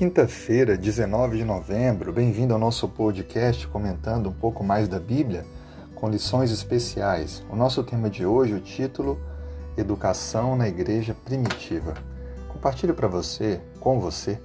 Quinta-feira, 0.00 0.78
19 0.78 1.36
de 1.36 1.44
novembro, 1.44 2.10
bem-vindo 2.10 2.54
ao 2.54 2.58
nosso 2.58 2.88
podcast 2.88 3.68
comentando 3.68 4.30
um 4.30 4.32
pouco 4.32 4.64
mais 4.64 4.88
da 4.88 4.98
Bíblia 4.98 5.44
com 5.94 6.08
lições 6.08 6.50
especiais. 6.50 7.44
O 7.50 7.54
nosso 7.54 7.84
tema 7.84 8.08
de 8.08 8.24
hoje, 8.24 8.54
o 8.54 8.60
título 8.60 9.20
Educação 9.76 10.56
na 10.56 10.66
Igreja 10.66 11.14
Primitiva. 11.26 11.92
Compartilho 12.48 12.94
para 12.94 13.08
você, 13.08 13.60
com 13.78 14.00
você, 14.00 14.40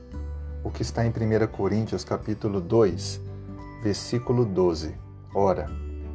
o 0.61 0.69
que 0.69 0.81
está 0.81 1.05
em 1.05 1.09
1 1.09 1.47
Coríntios 1.47 2.03
capítulo 2.03 2.59
2, 2.59 3.21
versículo 3.81 4.43
12. 4.43 4.93
Ora, 5.33 5.69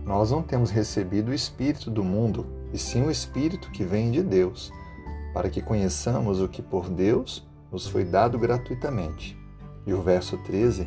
nós 0.04 0.30
não 0.32 0.42
temos 0.42 0.70
recebido 0.70 1.30
o 1.30 1.34
Espírito 1.34 1.90
do 1.90 2.04
mundo, 2.04 2.44
e 2.74 2.78
sim 2.78 3.04
o 3.04 3.10
Espírito 3.10 3.70
que 3.70 3.84
vem 3.84 4.10
de 4.10 4.22
Deus, 4.22 4.70
para 5.32 5.48
que 5.48 5.62
conheçamos 5.62 6.42
o 6.42 6.48
que 6.48 6.60
por 6.60 6.90
Deus 6.90 7.48
nos 7.70 7.86
foi 7.86 8.04
dado 8.04 8.38
gratuitamente. 8.38 9.38
E 9.86 9.92
o 9.92 10.02
verso 10.02 10.36
13, 10.38 10.86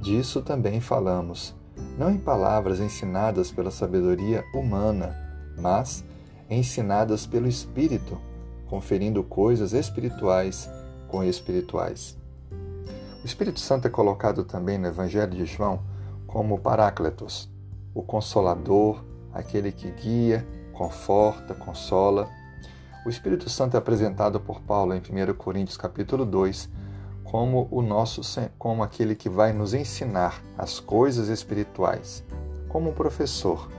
disso 0.00 0.42
também 0.42 0.80
falamos, 0.80 1.54
não 1.96 2.10
em 2.10 2.18
palavras 2.18 2.80
ensinadas 2.80 3.50
pela 3.50 3.70
sabedoria 3.70 4.44
humana, 4.54 5.14
mas 5.58 6.04
ensinadas 6.50 7.26
pelo 7.26 7.46
Espírito, 7.46 8.18
conferindo 8.66 9.22
coisas 9.22 9.72
espirituais 9.72 10.68
com 11.08 11.22
espirituais. 11.24 12.18
O 13.22 13.26
Espírito 13.26 13.60
Santo 13.60 13.86
é 13.86 13.90
colocado 13.90 14.44
também 14.44 14.78
no 14.78 14.86
Evangelho 14.86 15.32
de 15.32 15.44
João 15.44 15.80
como 16.26 16.58
Paráclitos, 16.58 17.50
o 17.94 18.02
Consolador, 18.02 19.02
aquele 19.32 19.72
que 19.72 19.90
guia, 19.90 20.46
conforta, 20.72 21.54
consola. 21.54 22.28
O 23.08 23.10
Espírito 23.10 23.48
Santo 23.48 23.74
é 23.74 23.78
apresentado 23.78 24.38
por 24.38 24.60
Paulo 24.60 24.92
em 24.92 24.98
1 24.98 25.32
Coríntios 25.32 25.78
capítulo 25.78 26.26
2 26.26 26.68
como 27.24 27.66
o 27.70 27.80
nosso 27.80 28.20
como 28.58 28.82
aquele 28.82 29.14
que 29.14 29.30
vai 29.30 29.50
nos 29.50 29.72
ensinar 29.72 30.42
as 30.58 30.78
coisas 30.78 31.30
espirituais, 31.30 32.22
como 32.68 32.90
um 32.90 32.92
professor. 32.92 33.72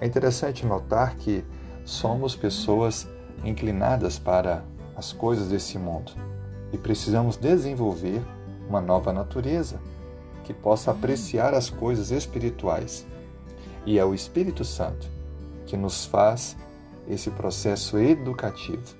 É 0.00 0.06
interessante 0.06 0.64
notar 0.64 1.16
que 1.16 1.44
somos 1.84 2.36
pessoas 2.36 3.08
inclinadas 3.42 4.16
para 4.16 4.62
as 4.94 5.12
coisas 5.12 5.48
desse 5.48 5.76
mundo 5.76 6.12
e 6.72 6.78
precisamos 6.78 7.36
desenvolver 7.36 8.22
uma 8.68 8.80
nova 8.80 9.12
natureza 9.12 9.80
que 10.44 10.54
possa 10.54 10.92
apreciar 10.92 11.52
as 11.52 11.68
coisas 11.68 12.12
espirituais. 12.12 13.04
E 13.84 13.98
é 13.98 14.04
o 14.04 14.14
Espírito 14.14 14.64
Santo 14.64 15.08
que 15.66 15.76
nos 15.76 16.06
faz 16.06 16.56
esse 17.08 17.30
processo 17.30 17.98
educativo 17.98 18.94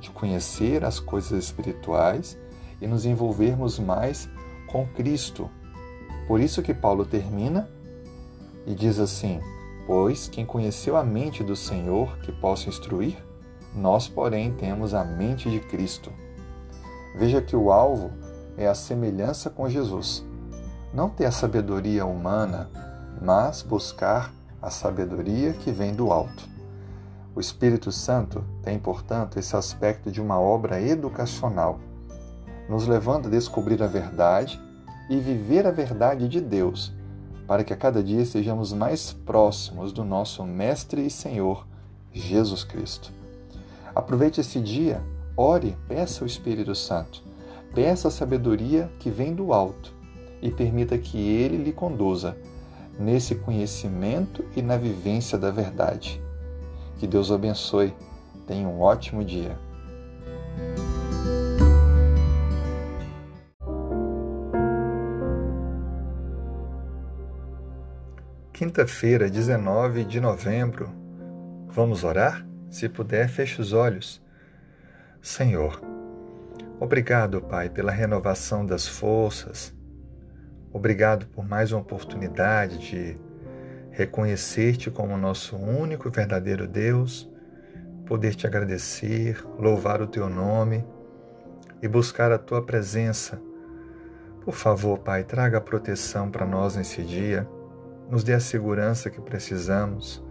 de 0.00 0.10
conhecer 0.10 0.84
as 0.84 1.00
coisas 1.00 1.44
espirituais 1.44 2.38
e 2.80 2.86
nos 2.86 3.06
envolvermos 3.06 3.78
mais 3.78 4.28
com 4.66 4.86
Cristo. 4.88 5.50
Por 6.26 6.40
isso 6.40 6.62
que 6.62 6.74
Paulo 6.74 7.04
termina 7.04 7.68
e 8.66 8.74
diz 8.74 8.98
assim: 8.98 9.40
Pois 9.86 10.28
quem 10.28 10.44
conheceu 10.44 10.96
a 10.96 11.04
mente 11.04 11.42
do 11.42 11.56
Senhor 11.56 12.18
que 12.18 12.32
possa 12.32 12.68
instruir, 12.68 13.16
nós, 13.74 14.06
porém, 14.08 14.52
temos 14.52 14.94
a 14.94 15.04
mente 15.04 15.50
de 15.50 15.60
Cristo. 15.60 16.12
Veja 17.16 17.42
que 17.42 17.56
o 17.56 17.72
alvo 17.72 18.12
é 18.56 18.66
a 18.66 18.74
semelhança 18.74 19.50
com 19.50 19.68
Jesus. 19.68 20.24
Não 20.92 21.08
ter 21.08 21.26
a 21.26 21.32
sabedoria 21.32 22.06
humana, 22.06 22.70
mas 23.20 23.62
buscar 23.62 24.32
a 24.62 24.70
sabedoria 24.70 25.52
que 25.52 25.72
vem 25.72 25.92
do 25.92 26.12
alto. 26.12 26.53
O 27.34 27.40
Espírito 27.40 27.90
Santo 27.90 28.44
tem, 28.62 28.78
portanto, 28.78 29.38
esse 29.38 29.56
aspecto 29.56 30.10
de 30.10 30.20
uma 30.20 30.38
obra 30.38 30.80
educacional 30.80 31.80
nos 32.68 32.86
levando 32.86 33.26
a 33.26 33.30
descobrir 33.30 33.82
a 33.82 33.86
verdade 33.86 34.60
e 35.10 35.18
viver 35.18 35.66
a 35.66 35.70
verdade 35.70 36.28
de 36.28 36.40
Deus, 36.40 36.92
para 37.46 37.62
que 37.62 37.72
a 37.72 37.76
cada 37.76 38.02
dia 38.02 38.22
estejamos 38.22 38.72
mais 38.72 39.12
próximos 39.12 39.92
do 39.92 40.04
nosso 40.04 40.44
Mestre 40.44 41.04
e 41.04 41.10
Senhor, 41.10 41.66
Jesus 42.12 42.64
Cristo. 42.64 43.12
Aproveite 43.94 44.40
esse 44.40 44.60
dia, 44.60 45.02
ore, 45.36 45.76
peça 45.86 46.24
ao 46.24 46.26
Espírito 46.26 46.74
Santo, 46.74 47.22
peça 47.74 48.08
a 48.08 48.10
sabedoria 48.10 48.90
que 48.98 49.10
vem 49.10 49.34
do 49.34 49.52
alto 49.52 49.92
e 50.40 50.50
permita 50.50 50.96
que 50.96 51.18
ele 51.18 51.58
lhe 51.58 51.72
conduza 51.72 52.36
nesse 52.98 53.34
conhecimento 53.34 54.44
e 54.56 54.62
na 54.62 54.76
vivência 54.76 55.36
da 55.36 55.50
verdade. 55.50 56.23
Que 57.04 57.08
Deus 57.08 57.30
abençoe. 57.30 57.94
Tenha 58.46 58.66
um 58.66 58.80
ótimo 58.80 59.22
dia. 59.22 59.58
Quinta-feira, 68.54 69.28
19 69.28 70.06
de 70.06 70.18
novembro. 70.18 70.90
Vamos 71.68 72.04
orar? 72.04 72.46
Se 72.70 72.88
puder, 72.88 73.28
feche 73.28 73.60
os 73.60 73.74
olhos. 73.74 74.22
Senhor, 75.20 75.82
obrigado, 76.80 77.42
Pai, 77.42 77.68
pela 77.68 77.92
renovação 77.92 78.64
das 78.64 78.88
forças. 78.88 79.74
Obrigado 80.72 81.26
por 81.26 81.46
mais 81.46 81.70
uma 81.70 81.82
oportunidade 81.82 82.78
de 82.78 83.18
reconhecer-te 83.94 84.90
como 84.90 85.16
nosso 85.16 85.56
único 85.56 86.08
e 86.08 86.10
verdadeiro 86.10 86.68
Deus, 86.68 87.30
poder 88.06 88.34
te 88.34 88.46
agradecer, 88.46 89.42
louvar 89.58 90.02
o 90.02 90.06
teu 90.06 90.28
nome 90.28 90.84
e 91.82 91.88
buscar 91.88 92.30
a 92.30 92.38
tua 92.38 92.62
presença. 92.62 93.40
Por 94.44 94.54
favor, 94.54 94.98
Pai, 94.98 95.24
traga 95.24 95.60
proteção 95.60 96.30
para 96.30 96.44
nós 96.44 96.76
nesse 96.76 97.02
dia 97.02 97.48
nos 98.10 98.22
dê 98.22 98.34
a 98.34 98.40
segurança 98.40 99.10
que 99.10 99.20
precisamos. 99.20 100.22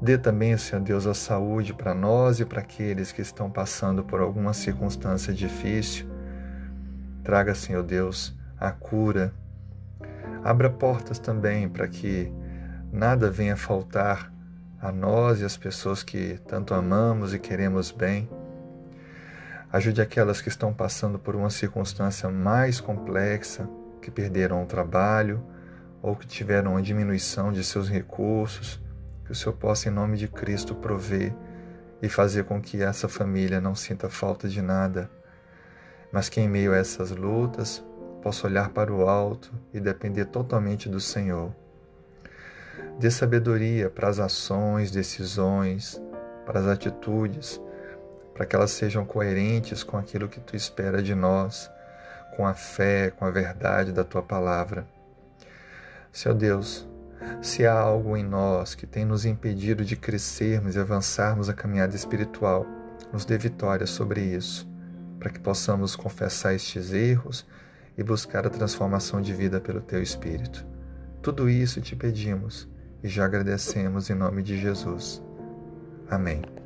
Dê 0.00 0.18
também, 0.18 0.56
Senhor 0.56 0.82
Deus, 0.82 1.06
a 1.06 1.14
saúde 1.14 1.72
para 1.72 1.94
nós 1.94 2.38
e 2.38 2.44
para 2.44 2.60
aqueles 2.60 3.12
que 3.12 3.22
estão 3.22 3.50
passando 3.50 4.04
por 4.04 4.20
alguma 4.20 4.52
circunstância 4.52 5.32
difícil. 5.32 6.06
Traga, 7.24 7.54
Senhor 7.54 7.82
Deus, 7.82 8.36
a 8.58 8.70
cura. 8.70 9.32
Abra 10.46 10.70
portas 10.70 11.18
também 11.18 11.68
para 11.68 11.88
que 11.88 12.32
nada 12.92 13.28
venha 13.28 13.56
faltar 13.56 14.32
a 14.80 14.92
nós 14.92 15.40
e 15.40 15.44
as 15.44 15.56
pessoas 15.56 16.04
que 16.04 16.38
tanto 16.46 16.72
amamos 16.72 17.34
e 17.34 17.38
queremos 17.40 17.90
bem. 17.90 18.30
Ajude 19.72 20.00
aquelas 20.00 20.40
que 20.40 20.48
estão 20.48 20.72
passando 20.72 21.18
por 21.18 21.34
uma 21.34 21.50
circunstância 21.50 22.30
mais 22.30 22.80
complexa, 22.80 23.68
que 24.00 24.08
perderam 24.08 24.62
o 24.62 24.66
trabalho, 24.66 25.44
ou 26.00 26.14
que 26.14 26.28
tiveram 26.28 26.74
uma 26.74 26.82
diminuição 26.82 27.52
de 27.52 27.64
seus 27.64 27.88
recursos, 27.88 28.80
que 29.24 29.32
o 29.32 29.34
Senhor 29.34 29.54
possa, 29.56 29.88
em 29.88 29.92
nome 29.92 30.16
de 30.16 30.28
Cristo, 30.28 30.76
prover 30.76 31.34
e 32.00 32.08
fazer 32.08 32.44
com 32.44 32.62
que 32.62 32.80
essa 32.80 33.08
família 33.08 33.60
não 33.60 33.74
sinta 33.74 34.08
falta 34.08 34.48
de 34.48 34.62
nada, 34.62 35.10
mas 36.12 36.28
que 36.28 36.40
em 36.40 36.48
meio 36.48 36.72
a 36.72 36.76
essas 36.76 37.10
lutas 37.10 37.84
possa 38.22 38.46
olhar 38.46 38.70
para 38.70 38.92
o 38.92 39.08
alto 39.08 39.52
e 39.72 39.80
depender 39.80 40.26
totalmente 40.26 40.88
do 40.88 41.00
Senhor. 41.00 41.52
Dê 42.98 43.10
sabedoria 43.10 43.90
para 43.90 44.08
as 44.08 44.18
ações, 44.18 44.90
decisões, 44.90 46.00
para 46.44 46.60
as 46.60 46.66
atitudes, 46.66 47.60
para 48.34 48.46
que 48.46 48.54
elas 48.54 48.70
sejam 48.70 49.04
coerentes 49.04 49.82
com 49.82 49.96
aquilo 49.96 50.28
que 50.28 50.40
tu 50.40 50.54
espera 50.54 51.02
de 51.02 51.14
nós, 51.14 51.70
com 52.36 52.46
a 52.46 52.54
fé, 52.54 53.10
com 53.10 53.24
a 53.24 53.30
verdade 53.30 53.92
da 53.92 54.04
tua 54.04 54.22
palavra. 54.22 54.86
Seu 56.12 56.34
Deus, 56.34 56.86
se 57.42 57.66
há 57.66 57.78
algo 57.78 58.16
em 58.16 58.24
nós 58.24 58.74
que 58.74 58.86
tem 58.86 59.04
nos 59.04 59.24
impedido 59.24 59.84
de 59.84 59.96
crescermos 59.96 60.76
e 60.76 60.78
avançarmos 60.78 61.48
a 61.48 61.54
caminhada 61.54 61.96
espiritual, 61.96 62.66
nos 63.12 63.24
dê 63.24 63.38
vitória 63.38 63.86
sobre 63.86 64.20
isso, 64.20 64.68
para 65.18 65.30
que 65.30 65.40
possamos 65.40 65.96
confessar 65.96 66.54
estes 66.54 66.92
erros 66.92 67.46
e 67.96 68.02
buscar 68.02 68.46
a 68.46 68.50
transformação 68.50 69.20
de 69.20 69.32
vida 69.32 69.60
pelo 69.60 69.80
Teu 69.80 70.02
Espírito. 70.02 70.66
Tudo 71.22 71.48
isso 71.48 71.80
te 71.80 71.96
pedimos 71.96 72.68
e 73.02 73.08
já 73.08 73.24
agradecemos 73.24 74.10
em 74.10 74.14
nome 74.14 74.42
de 74.42 74.58
Jesus. 74.58 75.22
Amém. 76.08 76.65